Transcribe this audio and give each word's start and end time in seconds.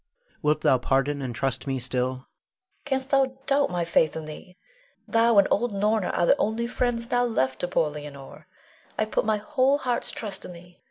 Wilt 0.41 0.61
thou 0.61 0.79
pardon 0.79 1.21
and 1.21 1.35
trust 1.35 1.67
me 1.67 1.77
still? 1.77 2.07
Leonore. 2.09 2.25
Canst 2.85 3.11
thou 3.11 3.37
doubt 3.45 3.69
my 3.69 3.85
faith 3.85 4.15
in 4.15 4.25
thee? 4.25 4.57
Thou 5.07 5.37
and 5.37 5.47
old 5.51 5.71
Norna 5.75 6.07
are 6.09 6.25
the 6.25 6.37
only 6.37 6.65
friends 6.65 7.11
now 7.11 7.23
left 7.23 7.59
to 7.59 7.67
poor 7.67 7.91
Leonore. 7.91 8.47
I 8.97 9.05
put 9.05 9.25
my 9.25 9.37
whole 9.37 9.77
heart's 9.77 10.09
trust 10.09 10.43
in 10.43 10.53
thee. 10.53 10.79